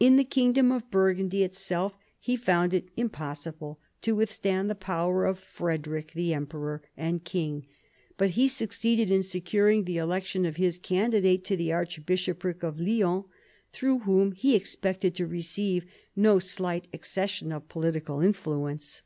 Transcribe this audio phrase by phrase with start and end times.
[0.00, 5.38] In the kingdom of Burgundy itself he found it impossible to withstand the power of
[5.38, 7.64] Frederic, the emperor and king,
[8.16, 13.26] but he succeeded in securing the election of his candidate to the archbishopric of Lyons,
[13.72, 15.86] through whom he expected to receive
[16.16, 19.02] no slight accession of political influence.